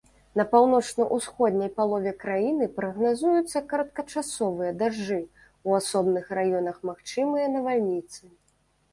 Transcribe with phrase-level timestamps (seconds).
[0.39, 5.19] На паўночна-ўсходняй палове краіны прагназуюцца кароткачасовыя дажджы,
[5.69, 8.23] у асобных раёнах магчымыя навальніцы.